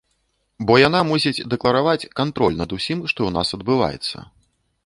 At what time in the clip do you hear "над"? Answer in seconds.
2.63-2.69